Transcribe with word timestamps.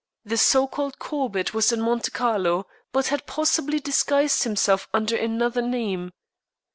The 0.25 0.37
so 0.37 0.65
called 0.65 0.97
Corbett 0.97 1.53
was 1.53 1.71
in 1.71 1.79
Monte 1.79 2.09
Carlo, 2.09 2.65
but 2.91 3.09
had 3.09 3.27
possibly 3.27 3.79
disguised 3.79 4.41
himself 4.41 4.87
under 4.95 5.15
another 5.15 5.61
name. 5.61 6.11